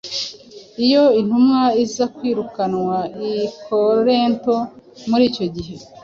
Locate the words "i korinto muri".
3.31-5.23